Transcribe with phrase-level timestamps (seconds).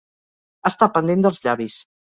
[0.71, 1.83] Estar pendent dels llavis.